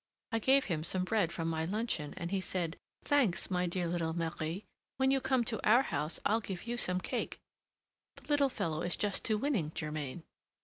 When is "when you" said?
4.97-5.21